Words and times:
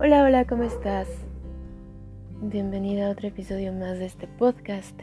Hola, 0.00 0.22
hola, 0.22 0.44
¿cómo 0.44 0.62
estás? 0.62 1.08
Bienvenida 2.40 3.08
a 3.08 3.10
otro 3.10 3.26
episodio 3.26 3.72
más 3.72 3.98
de 3.98 4.06
este 4.06 4.28
podcast. 4.28 4.96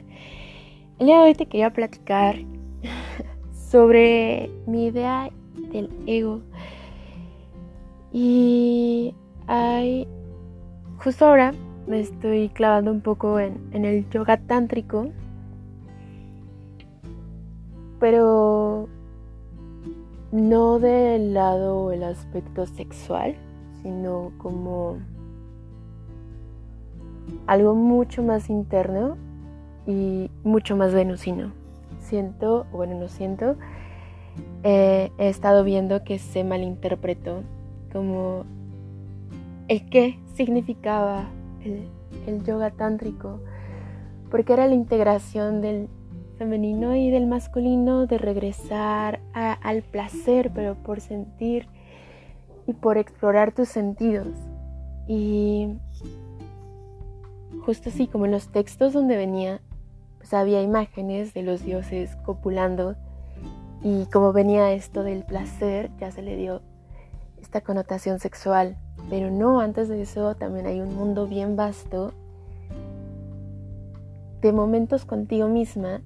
El 1.00 1.08
día 1.08 1.18
de 1.18 1.24
hoy 1.26 1.34
te 1.34 1.48
quería 1.48 1.74
platicar 1.74 2.38
sobre 3.70 4.50
mi 4.66 4.86
idea 4.86 5.30
del 5.74 5.90
ego. 6.08 6.40
Y 8.14 9.14
hay, 9.48 10.08
justo 11.04 11.26
ahora 11.26 11.54
me 11.88 12.00
estoy 12.00 12.48
clavando 12.48 12.90
un 12.90 13.02
poco 13.02 13.38
en, 13.38 13.60
en 13.74 13.84
el 13.84 14.10
yoga 14.12 14.38
tántrico, 14.38 15.10
pero 18.00 18.88
no 20.32 20.80
del 20.80 21.34
lado 21.34 21.92
el 21.92 22.02
aspecto 22.02 22.66
sexual, 22.66 23.36
sino 23.86 24.32
como 24.40 24.98
algo 27.46 27.76
mucho 27.76 28.24
más 28.24 28.50
interno 28.50 29.16
y 29.86 30.32
mucho 30.44 30.76
más 30.76 30.92
venusino. 30.92 31.52
Siento, 32.00 32.66
bueno, 32.72 33.00
no 33.00 33.08
siento, 33.10 33.58
eh, 34.64 35.12
he 35.20 35.30
estado 35.30 35.64
viendo 35.64 36.04
que 36.04 36.18
se 36.18 36.44
malinterpretó 36.44 37.44
como 37.94 38.46
el 39.68 39.88
qué 39.88 40.18
significaba 40.34 41.28
el, 41.64 41.88
el 42.26 42.44
yoga 42.44 42.72
tántrico, 42.72 43.40
porque 44.32 44.54
era 44.54 44.66
la 44.66 44.74
integración 44.74 45.62
del 45.62 45.90
femenino 46.40 46.96
y 46.96 47.12
del 47.12 47.28
masculino, 47.28 48.08
de 48.08 48.18
regresar 48.18 49.20
al 49.34 49.84
placer, 49.84 50.50
pero 50.56 50.74
por 50.74 51.02
sentir 51.02 51.68
y 52.68 52.74
por 52.74 52.98
explorar 52.98 53.54
tus 53.54 53.70
sentidos. 53.70 54.28
Y 55.08 55.78
justo 57.66 57.90
así 57.90 58.08
como 58.08 58.26
en 58.26 58.32
los 58.32 58.50
textos 58.50 58.94
donde 58.94 59.18
venía, 59.18 59.62
pues 60.18 60.34
había 60.34 60.62
imágenes 60.62 61.34
de 61.34 61.44
los 61.44 61.64
dioses 61.64 62.16
copulando 62.26 62.96
y 63.84 64.06
como 64.08 64.34
venía 64.34 64.74
esto 64.74 65.04
del 65.04 65.24
placer, 65.24 65.92
ya 66.00 66.12
se 66.12 66.24
le 66.24 66.36
dio 66.36 66.62
esta 67.40 67.62
connotación 67.62 68.20
sexual. 68.20 68.78
Pero 69.10 69.30
no, 69.30 69.60
antes 69.60 69.88
de 69.90 70.02
eso 70.02 70.36
también 70.36 70.66
hay 70.66 70.82
un 70.82 70.96
mundo 70.96 71.28
bien 71.28 71.56
vasto 71.56 72.14
de 74.42 74.52
momentos 74.52 75.06
contigo 75.06 75.48
misma 75.48 76.02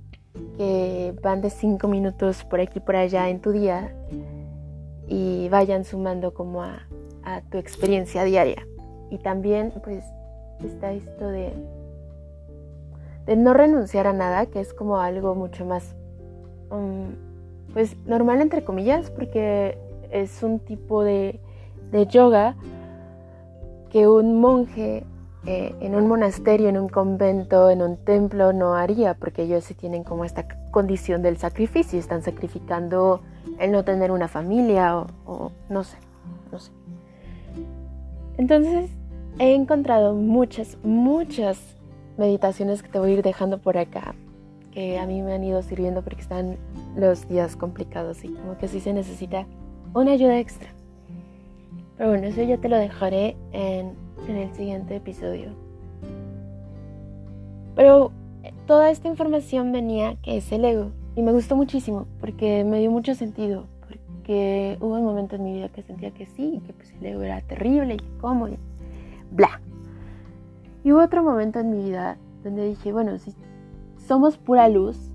que 0.57 1.15
van 1.23 1.41
de 1.41 1.49
cinco 1.49 1.87
minutos 1.87 2.43
por 2.43 2.59
aquí 2.59 2.79
por 2.79 2.95
allá 2.95 3.29
en 3.29 3.41
tu 3.41 3.51
día 3.51 3.93
y 5.09 5.49
vayan 5.49 5.83
sumando 5.83 6.33
como 6.33 6.61
a, 6.61 6.85
tu 7.51 7.57
experiencia 7.57 8.23
diaria. 8.23 8.65
Y 9.11 9.17
también 9.17 9.71
pues 9.83 10.03
está 10.63 10.93
esto 10.93 11.27
de, 11.27 11.51
de 13.25 13.35
no 13.35 13.53
renunciar 13.53 14.07
a 14.07 14.13
nada, 14.13 14.45
que 14.45 14.59
es 14.59 14.73
como 14.73 14.99
algo 14.99 15.35
mucho 15.35 15.65
más, 15.65 15.95
um, 16.71 17.13
pues 17.73 17.95
normal 18.05 18.41
entre 18.41 18.63
comillas, 18.63 19.11
porque 19.11 19.77
es 20.11 20.41
un 20.41 20.59
tipo 20.59 21.03
de, 21.03 21.39
de 21.91 22.07
yoga 22.07 22.55
que 23.91 24.07
un 24.07 24.39
monje 24.39 25.03
eh, 25.45 25.73
en 25.79 25.95
un 25.95 26.07
monasterio, 26.07 26.67
en 26.67 26.77
un 26.77 26.89
convento, 26.89 27.69
en 27.69 27.81
un 27.81 27.97
templo 27.97 28.51
no 28.51 28.73
haría, 28.73 29.13
porque 29.13 29.43
ellos 29.43 29.63
sí 29.63 29.73
tienen 29.73 30.03
como 30.03 30.25
esta 30.25 30.45
condición 30.71 31.21
del 31.21 31.37
sacrificio, 31.37 31.97
están 31.97 32.23
sacrificando 32.23 33.21
el 33.57 33.71
no 33.71 33.85
tener 33.85 34.11
una 34.11 34.27
familia 34.27 35.05
o, 35.25 35.51
no 35.69 35.83
sé, 35.83 35.97
no 36.51 36.59
sé. 36.59 36.71
Entonces 38.37 38.89
he 39.39 39.55
encontrado 39.55 40.13
muchas, 40.13 40.77
muchas 40.83 41.77
meditaciones 42.17 42.83
que 42.83 42.89
te 42.89 42.99
voy 42.99 43.11
a 43.11 43.13
ir 43.15 43.23
dejando 43.23 43.59
por 43.59 43.77
acá, 43.77 44.15
que 44.73 44.99
a 44.99 45.05
mí 45.05 45.21
me 45.21 45.33
han 45.33 45.43
ido 45.43 45.61
sirviendo 45.61 46.01
porque 46.01 46.21
están 46.21 46.57
los 46.97 47.29
días 47.29 47.55
complicados 47.55 48.25
y 48.25 48.33
como 48.33 48.57
que 48.57 48.67
sí 48.67 48.81
se 48.81 48.91
necesita 48.91 49.45
una 49.93 50.11
ayuda 50.11 50.37
extra. 50.37 50.69
Pero 51.97 52.09
bueno, 52.09 52.27
eso 52.27 52.43
ya 52.43 52.57
te 52.57 52.67
lo 52.67 52.77
dejaré 52.77 53.37
en 53.51 53.93
en 54.27 54.37
el 54.37 54.53
siguiente 54.53 54.95
episodio. 54.95 55.49
Pero 57.75 58.11
eh, 58.43 58.53
toda 58.65 58.91
esta 58.91 59.07
información 59.07 59.71
venía 59.71 60.15
que 60.21 60.37
es 60.37 60.51
el 60.51 60.65
ego 60.65 60.91
y 61.15 61.21
me 61.21 61.31
gustó 61.31 61.55
muchísimo 61.55 62.07
porque 62.19 62.63
me 62.63 62.79
dio 62.79 62.91
mucho 62.91 63.15
sentido, 63.15 63.65
porque 63.87 64.77
hubo 64.81 64.95
un 64.95 65.03
momento 65.03 65.35
en 65.35 65.43
mi 65.43 65.53
vida 65.53 65.69
que 65.69 65.83
sentía 65.83 66.11
que 66.11 66.25
sí, 66.25 66.61
que 66.65 66.73
pues 66.73 66.93
el 66.99 67.05
ego 67.05 67.21
era 67.21 67.41
terrible 67.41 67.95
y 67.95 68.19
cómo 68.19 68.47
y 68.47 68.57
bla. 69.31 69.61
Y 70.83 70.91
hubo 70.91 71.01
otro 71.01 71.23
momento 71.23 71.59
en 71.59 71.71
mi 71.71 71.83
vida 71.83 72.17
donde 72.43 72.67
dije, 72.67 72.91
bueno, 72.91 73.17
si 73.17 73.33
somos 73.97 74.37
pura 74.37 74.69
luz, 74.69 75.09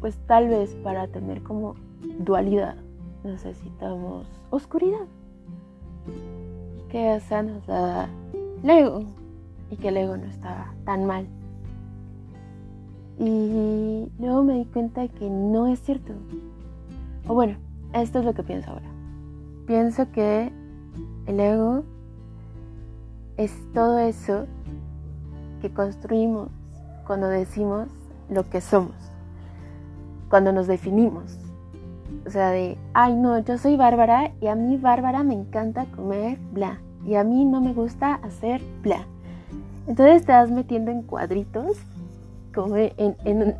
pues 0.00 0.16
tal 0.26 0.48
vez 0.48 0.74
para 0.82 1.08
tener 1.08 1.42
como 1.42 1.74
dualidad 2.18 2.76
necesitamos 3.24 4.26
oscuridad 4.50 5.06
que 6.96 7.16
esa 7.16 7.42
nos 7.42 7.66
da 7.66 8.08
el 8.62 8.70
ego 8.70 9.04
y 9.70 9.76
que 9.76 9.88
el 9.88 9.98
ego 9.98 10.16
no 10.16 10.24
estaba 10.24 10.72
tan 10.86 11.04
mal. 11.04 11.26
Y 13.18 14.08
luego 14.18 14.42
me 14.42 14.54
di 14.54 14.64
cuenta 14.64 15.06
que 15.06 15.28
no 15.28 15.66
es 15.66 15.78
cierto. 15.82 16.14
O 17.28 17.34
bueno, 17.34 17.58
esto 17.92 18.20
es 18.20 18.24
lo 18.24 18.32
que 18.32 18.42
pienso 18.42 18.70
ahora. 18.70 18.86
Pienso 19.66 20.10
que 20.10 20.50
el 21.26 21.38
ego 21.38 21.84
es 23.36 23.52
todo 23.74 23.98
eso 23.98 24.46
que 25.60 25.70
construimos 25.70 26.48
cuando 27.06 27.28
decimos 27.28 27.88
lo 28.30 28.48
que 28.48 28.62
somos, 28.62 28.96
cuando 30.30 30.50
nos 30.50 30.66
definimos. 30.66 31.38
O 32.26 32.30
sea, 32.30 32.52
de, 32.52 32.78
ay 32.94 33.16
no, 33.16 33.38
yo 33.40 33.58
soy 33.58 33.76
Bárbara 33.76 34.32
y 34.40 34.46
a 34.46 34.54
mí 34.54 34.78
Bárbara 34.78 35.24
me 35.24 35.34
encanta 35.34 35.84
comer 35.94 36.38
bla 36.52 36.80
y 37.06 37.14
a 37.14 37.24
mí 37.24 37.44
no 37.44 37.60
me 37.60 37.72
gusta 37.72 38.14
hacer 38.14 38.60
bla. 38.82 39.06
Entonces 39.86 40.26
te 40.26 40.32
vas 40.32 40.50
metiendo 40.50 40.90
en 40.90 41.02
cuadritos, 41.02 41.78
como 42.52 42.76
en, 42.76 43.16
en, 43.24 43.54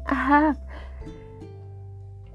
ajá, 0.06 0.56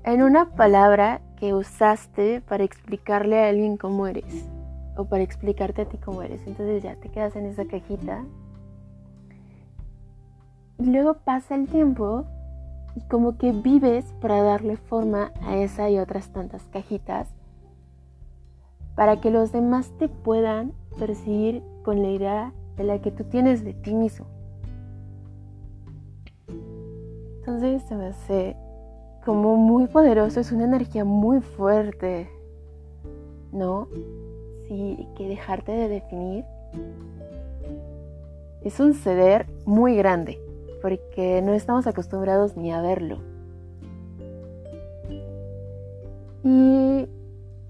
en 0.04 0.22
una 0.22 0.50
palabra 0.50 1.22
que 1.38 1.54
usaste 1.54 2.42
para 2.42 2.64
explicarle 2.64 3.40
a 3.40 3.50
alguien 3.50 3.78
cómo 3.78 4.08
eres 4.08 4.46
o 4.98 5.06
para 5.06 5.24
explicarte 5.24 5.84
a 5.84 5.86
ti 5.86 5.98
cómo 5.98 6.22
eres. 6.22 6.42
Entonces 6.46 6.84
ya 6.84 6.96
te 6.96 7.10
quedas 7.10 7.36
en 7.36 7.46
esa 7.46 7.66
cajita. 7.66 8.26
Y 10.80 10.86
luego 10.86 11.16
pasa 11.16 11.56
el 11.56 11.68
tiempo 11.68 12.26
y 12.96 13.02
como 13.08 13.38
que 13.38 13.52
vives 13.52 14.06
para 14.20 14.42
darle 14.42 14.76
forma 14.76 15.32
a 15.42 15.56
esa 15.56 15.90
y 15.90 16.00
otras 16.00 16.30
tantas 16.30 16.64
cajitas 16.72 17.28
para 18.98 19.22
que 19.22 19.30
los 19.30 19.52
demás 19.52 19.92
te 20.00 20.10
puedan 20.10 20.74
percibir 20.98 21.62
con 21.84 22.02
la 22.02 22.10
idea 22.10 22.54
de 22.78 22.84
la 22.84 23.00
que 23.00 23.12
tú 23.12 23.24
tienes 23.26 23.64
de 23.64 23.76
ti 23.76 23.94
mismo. 23.94 24.26
Entonces 27.38 27.84
se 27.84 27.96
me 27.96 28.08
hace 28.08 28.58
como 29.24 29.56
muy 29.56 29.86
poderoso, 29.86 30.40
es 30.40 30.52
una 30.52 30.66
energía 30.66 31.06
muy 31.06 31.42
fuerte, 31.42 32.28
¿no? 33.52 33.88
Sí, 34.68 35.08
que 35.16 35.28
dejarte 35.28 35.72
de 35.74 35.88
definir 35.90 36.44
es 38.64 38.80
un 38.80 38.96
ceder 38.96 39.46
muy 39.66 39.96
grande, 39.96 40.42
porque 40.82 41.44
no 41.44 41.54
estamos 41.54 41.86
acostumbrados 41.86 42.58
ni 42.58 42.72
a 42.72 42.82
verlo. 42.82 43.20
Y 46.44 47.08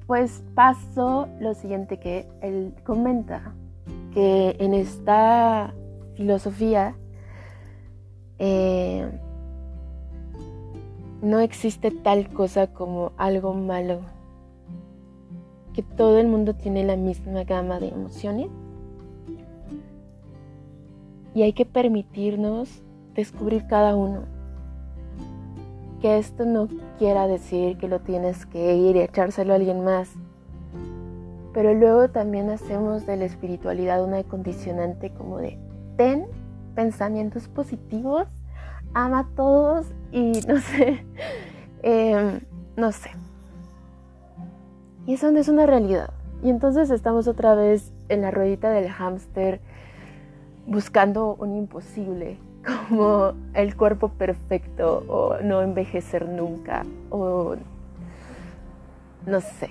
pues 0.08 0.42
pasó 0.56 1.28
lo 1.42 1.54
siguiente 1.54 2.00
que 2.00 2.28
él 2.42 2.74
comenta, 2.86 3.54
que 4.14 4.56
en 4.60 4.74
esta 4.74 5.74
filosofía 6.16 6.96
eh, 8.40 9.06
no 11.22 11.40
existe 11.40 11.92
tal 11.92 12.30
cosa 12.30 12.68
como 12.68 13.12
algo 13.18 13.54
malo, 13.54 14.00
que 15.74 15.84
todo 15.84 16.20
el 16.20 16.28
mundo 16.28 16.56
tiene 16.56 16.86
la 16.86 16.96
misma 16.96 17.44
gama 17.44 17.80
de 17.82 17.90
emociones. 17.90 18.48
Y 21.36 21.44
hay 21.44 21.52
que 21.52 21.66
permitirnos 21.66 22.82
descubrir 23.14 23.68
cada 23.68 23.96
uno 23.96 24.37
que 26.02 26.18
esto 26.18 26.46
no 26.46 26.68
quiera 26.98 27.28
decir 27.28 27.78
que 27.78 27.88
lo 27.88 28.00
tienes 28.00 28.46
que 28.46 28.76
ir 28.76 28.96
y 28.96 29.02
echárselo 29.02 29.54
a 29.54 29.56
alguien 29.56 29.84
más. 29.84 30.10
Pero 31.54 31.74
luego 31.74 32.10
también 32.10 32.50
hacemos 32.50 33.06
de 33.06 33.18
la 33.18 33.26
espiritualidad 33.26 34.04
una 34.04 34.24
condicionante 34.24 35.12
como 35.12 35.40
de 35.40 35.58
ten 35.98 36.28
pensamientos 36.76 37.48
positivos, 37.48 38.28
ama 38.94 39.20
a 39.20 39.28
todos 39.36 39.88
y 40.12 40.32
no 40.48 40.58
sé, 40.58 41.04
em, 41.82 42.42
no 42.76 42.92
sé. 42.92 43.10
Y 45.08 45.14
eso 45.14 45.32
no 45.32 45.40
es 45.40 45.48
una 45.48 45.66
realidad. 45.66 46.12
Y 46.44 46.50
entonces 46.50 46.92
estamos 46.92 47.28
otra 47.28 47.56
vez 47.56 47.92
en 48.10 48.22
la 48.22 48.30
ruedita 48.30 48.70
del 48.70 48.90
hámster 48.90 49.60
buscando 50.68 51.36
un 51.40 51.56
imposible, 51.56 52.38
como 52.68 53.34
el 53.54 53.76
cuerpo 53.76 54.10
perfecto 54.10 55.04
o 55.08 55.38
no 55.42 55.62
envejecer 55.62 56.28
nunca 56.28 56.86
o 57.10 57.56
no 59.26 59.42
sé. 59.42 59.70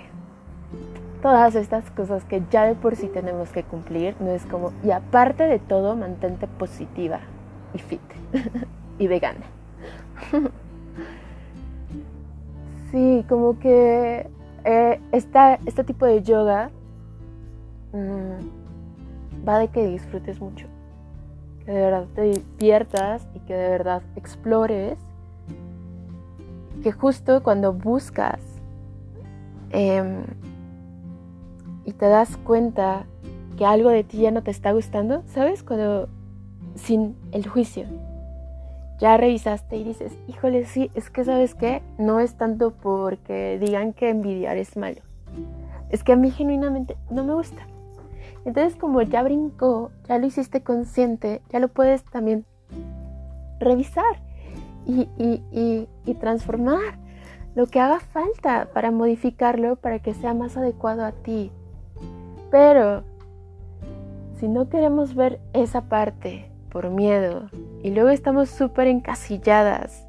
Todas 1.22 1.54
estas 1.54 1.90
cosas 1.90 2.24
que 2.24 2.42
ya 2.50 2.64
de 2.64 2.74
por 2.74 2.96
sí 2.96 3.08
tenemos 3.08 3.50
que 3.50 3.64
cumplir, 3.64 4.14
no 4.20 4.30
es 4.30 4.44
como, 4.46 4.72
y 4.84 4.90
aparte 4.90 5.44
de 5.44 5.58
todo, 5.58 5.96
mantente 5.96 6.46
positiva 6.46 7.20
y 7.74 7.78
fit 7.78 8.00
y 8.98 9.06
vegana. 9.08 9.44
sí, 12.92 13.24
como 13.28 13.58
que 13.58 14.28
eh, 14.64 15.00
este 15.12 15.84
tipo 15.84 16.06
de 16.06 16.22
yoga 16.22 16.70
mm, 17.92 19.46
va 19.48 19.58
de 19.58 19.68
que 19.68 19.86
disfrutes 19.86 20.40
mucho, 20.40 20.66
que 21.66 21.72
de 21.72 21.80
verdad 21.80 22.06
te 22.14 22.22
diviertas 22.22 23.26
y 23.34 23.40
que 23.40 23.54
de 23.54 23.68
verdad 23.68 24.02
explores, 24.14 24.96
que 26.82 26.92
justo 26.92 27.42
cuando 27.42 27.72
buscas 27.72 28.40
em, 29.70 30.22
y 31.84 31.92
te 31.92 32.06
das 32.06 32.36
cuenta 32.38 33.04
que 33.58 33.66
algo 33.66 33.90
de 33.90 34.04
ti 34.04 34.18
ya 34.18 34.30
no 34.30 34.42
te 34.42 34.52
está 34.52 34.70
gustando, 34.72 35.22
¿sabes? 35.26 35.64
Cuando 35.64 36.08
sin 36.76 37.16
el 37.32 37.48
juicio. 37.48 37.86
Ya 39.00 39.16
revisaste 39.16 39.76
y 39.76 39.84
dices, 39.84 40.12
híjole, 40.28 40.64
sí, 40.66 40.90
es 40.94 41.10
que 41.10 41.24
sabes 41.24 41.54
qué, 41.54 41.82
no 41.98 42.20
es 42.20 42.34
tanto 42.34 42.70
porque 42.70 43.58
digan 43.60 43.92
que 43.92 44.08
envidiar 44.08 44.56
es 44.56 44.76
malo. 44.76 45.00
Es 45.90 46.04
que 46.04 46.12
a 46.12 46.16
mí 46.16 46.30
genuinamente 46.30 46.96
no 47.10 47.24
me 47.24 47.34
gusta. 47.34 47.66
Entonces 48.46 48.76
como 48.76 49.02
ya 49.02 49.24
brincó, 49.24 49.90
ya 50.08 50.18
lo 50.18 50.26
hiciste 50.26 50.62
consciente, 50.62 51.42
ya 51.50 51.58
lo 51.58 51.66
puedes 51.66 52.04
también 52.04 52.46
revisar 53.58 54.22
y, 54.86 55.88
transformar 56.20 57.00
lo 57.56 57.66
que 57.66 57.80
haga 57.80 57.98
falta 57.98 58.68
para 58.72 58.92
modificarlo 58.92 59.74
para 59.74 59.98
que 59.98 60.14
sea 60.14 60.32
más 60.32 60.56
adecuado 60.56 61.04
a 61.04 61.10
ti. 61.10 61.50
Pero 62.52 63.02
si 64.38 64.46
no 64.46 64.68
queremos 64.68 65.16
ver 65.16 65.40
esa 65.52 65.88
parte 65.88 66.48
por 66.70 66.90
miedo 66.90 67.50
y 67.82 67.90
luego 67.90 68.10
estamos 68.10 68.48
súper 68.48 68.86
encasilladas 68.86 70.06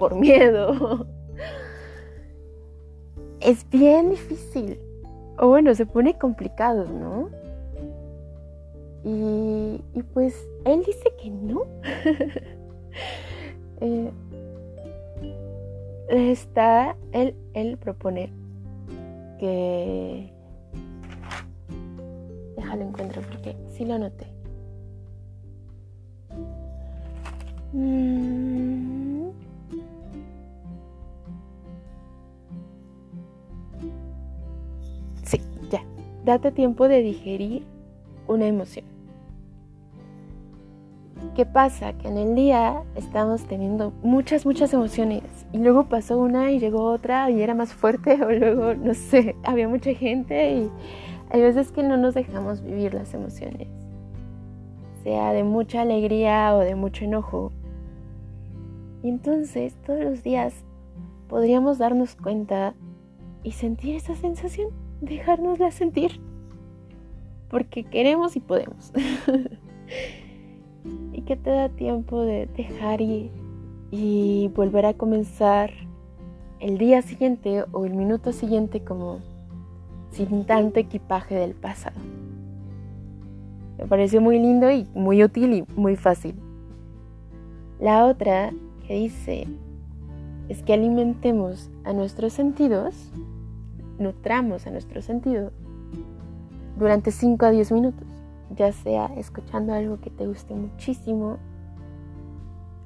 por 0.00 0.16
miedo, 0.16 1.06
es 3.40 3.68
bien 3.70 4.10
difícil. 4.10 4.80
O 5.38 5.48
bueno, 5.48 5.74
se 5.74 5.86
pone 5.86 6.18
complicado, 6.18 6.86
¿no? 6.86 7.43
Y, 9.04 10.02
pues 10.14 10.48
él 10.64 10.82
dice 10.84 11.12
que 11.20 11.30
no. 11.30 11.64
Eh, 16.10 16.30
está, 16.30 16.96
él, 17.12 17.34
él 17.54 17.76
propone 17.76 18.30
que... 19.38 20.30
Déjalo 22.56 22.82
encuentro 22.82 23.22
porque 23.22 23.56
sí 23.72 23.84
lo 23.84 23.98
noté. 23.98 24.26
Mm. 27.72 29.30
Sí, 35.24 35.40
ya. 35.70 35.82
Date 36.24 36.52
tiempo 36.52 36.86
de 36.86 37.02
digerir 37.02 37.64
una 38.28 38.46
emoción. 38.46 38.93
¿Qué 41.32 41.46
pasa? 41.46 41.92
Que 41.94 42.08
en 42.08 42.16
el 42.16 42.34
día 42.36 42.82
estamos 42.94 43.42
teniendo 43.46 43.92
muchas, 44.02 44.46
muchas 44.46 44.72
emociones 44.72 45.22
y 45.52 45.58
luego 45.58 45.88
pasó 45.88 46.16
una 46.18 46.52
y 46.52 46.60
llegó 46.60 46.84
otra 46.84 47.28
y 47.30 47.42
era 47.42 47.54
más 47.54 47.72
fuerte 47.72 48.12
o 48.22 48.30
luego, 48.30 48.74
no 48.74 48.94
sé, 48.94 49.34
había 49.42 49.68
mucha 49.68 49.92
gente 49.94 50.52
y 50.52 50.70
hay 51.30 51.40
veces 51.40 51.72
que 51.72 51.82
no 51.82 51.96
nos 51.96 52.14
dejamos 52.14 52.62
vivir 52.62 52.94
las 52.94 53.14
emociones, 53.14 53.66
sea 55.02 55.32
de 55.32 55.42
mucha 55.42 55.80
alegría 55.80 56.54
o 56.54 56.60
de 56.60 56.76
mucho 56.76 57.04
enojo. 57.04 57.50
Y 59.02 59.08
entonces 59.08 59.74
todos 59.84 60.00
los 60.00 60.22
días 60.22 60.54
podríamos 61.28 61.78
darnos 61.78 62.14
cuenta 62.14 62.74
y 63.42 63.52
sentir 63.52 63.96
esa 63.96 64.14
sensación, 64.14 64.68
dejárnosla 65.00 65.72
sentir, 65.72 66.20
porque 67.48 67.82
queremos 67.82 68.36
y 68.36 68.40
podemos. 68.40 68.92
y 71.24 71.26
que 71.26 71.36
te 71.36 71.50
da 71.50 71.68
tiempo 71.68 72.22
de 72.22 72.46
dejar 72.56 73.00
ir 73.00 73.30
y 73.90 74.50
volver 74.54 74.86
a 74.86 74.94
comenzar 74.94 75.70
el 76.60 76.78
día 76.78 77.02
siguiente 77.02 77.64
o 77.72 77.86
el 77.86 77.94
minuto 77.94 78.32
siguiente 78.32 78.80
como 78.80 79.20
sin 80.10 80.44
tanto 80.44 80.80
equipaje 80.80 81.34
del 81.34 81.54
pasado. 81.54 81.96
Me 83.78 83.86
pareció 83.86 84.20
muy 84.20 84.38
lindo 84.38 84.70
y 84.70 84.86
muy 84.94 85.24
útil 85.24 85.52
y 85.54 85.64
muy 85.76 85.96
fácil. 85.96 86.34
La 87.80 88.06
otra 88.06 88.52
que 88.86 88.94
dice 88.94 89.46
es 90.48 90.62
que 90.62 90.74
alimentemos 90.74 91.70
a 91.84 91.92
nuestros 91.92 92.32
sentidos, 92.32 93.10
nutramos 93.98 94.66
a 94.66 94.70
nuestros 94.70 95.04
sentidos 95.04 95.52
durante 96.78 97.10
5 97.10 97.46
a 97.46 97.50
10 97.50 97.72
minutos, 97.72 98.13
ya 98.50 98.72
sea 98.72 99.06
escuchando 99.16 99.72
algo 99.72 100.00
que 100.00 100.10
te 100.10 100.26
guste 100.26 100.54
muchísimo, 100.54 101.38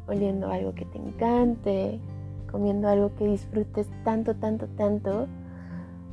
oliendo 0.07 0.51
algo 0.51 0.75
que 0.75 0.85
te 0.85 0.99
encante, 0.99 2.01
comiendo 2.51 2.89
algo 2.89 3.15
que 3.15 3.27
disfrutes 3.27 3.89
tanto, 4.05 4.35
tanto, 4.35 4.67
tanto, 4.69 5.27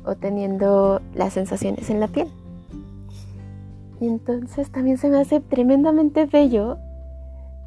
o 0.04 0.14
teniendo 0.14 1.00
las 1.14 1.32
sensaciones 1.32 1.90
en 1.90 2.00
la 2.00 2.08
piel. 2.08 2.28
Y 4.00 4.06
entonces 4.06 4.70
también 4.70 4.98
se 4.98 5.08
me 5.08 5.18
hace 5.18 5.40
tremendamente 5.40 6.26
bello 6.26 6.78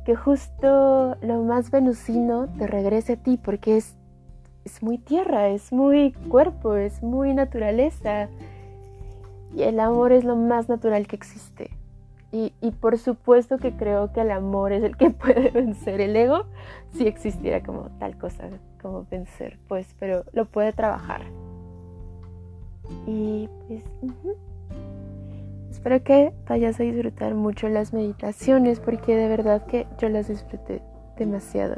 que 0.06 0.16
justo 0.16 1.18
lo 1.22 1.44
más 1.44 1.72
venusino 1.72 2.48
te 2.58 2.68
regrese 2.68 3.14
a 3.14 3.18
ti 3.18 3.38
porque 3.38 3.78
es, 3.78 3.96
es 4.64 4.82
muy 4.84 4.98
tierra, 4.98 5.50
es 5.50 5.74
muy 5.74 6.14
cuerpo, 6.30 6.76
es 6.76 7.02
muy 7.02 7.34
naturaleza. 7.34 8.30
Y 9.56 9.64
el 9.64 9.80
amor 9.80 10.12
es 10.12 10.24
lo 10.24 10.36
más 10.36 10.70
natural 10.70 11.08
que 11.08 11.16
existe. 11.16 11.72
Y, 12.32 12.52
por 12.80 13.00
supuesto 13.00 13.58
que 13.58 13.76
creo 13.76 14.14
que 14.14 14.22
el 14.22 14.30
amor 14.30 14.72
es 14.72 14.84
el 14.84 14.96
que 14.98 15.10
puede 15.10 15.50
vencer 15.50 16.00
el 16.00 16.16
ego, 16.16 16.46
si 16.92 17.08
existiera 17.08 17.64
como 17.64 17.90
tal 18.00 18.18
cosa, 18.18 18.50
como 18.82 19.06
vencer, 19.10 19.58
pues, 19.68 19.96
pero 20.00 20.24
lo 20.32 20.46
puede 20.46 20.72
trabajar. 20.74 21.22
Y 23.08 23.50
pues... 23.68 23.84
Espero 25.72 26.04
que 26.04 26.34
vayas 26.48 26.80
a 26.80 26.84
disfrutar 26.84 27.36
mucho 27.36 27.70
las 27.70 27.94
meditaciones 27.94 28.80
porque 28.80 29.16
de 29.16 29.30
verdad 29.30 29.66
que 29.66 29.88
yo 29.98 30.10
las 30.10 30.28
disfruté 30.28 30.82
demasiado. 31.18 31.78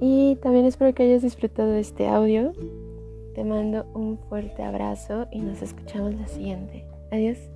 Y 0.00 0.36
también 0.42 0.66
espero 0.66 0.92
que 0.94 1.04
hayas 1.04 1.22
disfrutado 1.22 1.74
este 1.76 2.08
audio. 2.08 2.52
Te 3.34 3.44
mando 3.44 3.86
un 3.94 4.18
fuerte 4.28 4.62
abrazo 4.62 5.26
y 5.30 5.40
nos 5.40 5.62
escuchamos 5.62 6.14
la 6.14 6.26
siguiente. 6.26 6.84
Adiós. 7.10 7.51